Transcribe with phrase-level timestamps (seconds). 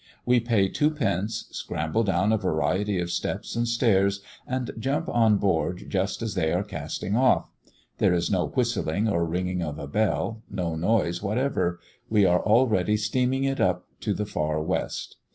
[0.25, 5.37] We pay two pence, scramble down a variety of steps and stairs, and jump on
[5.37, 7.51] board just as they are casting off.
[7.99, 11.79] There is no whistling or ringing of a bell, no noise whatever.
[12.09, 15.17] We are already steaming it up to the far west.